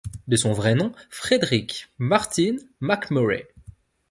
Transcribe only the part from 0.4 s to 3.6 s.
vrai nom Fredrick Martin MacMurray.